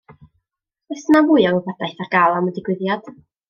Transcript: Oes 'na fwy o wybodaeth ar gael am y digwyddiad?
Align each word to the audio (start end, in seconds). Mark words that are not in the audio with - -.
Oes 0.93 1.03
'na 1.09 1.21
fwy 1.27 1.47
o 1.49 1.53
wybodaeth 1.57 2.03
ar 2.07 2.13
gael 2.17 2.39
am 2.41 2.51
y 2.53 2.55
digwyddiad? 2.59 3.17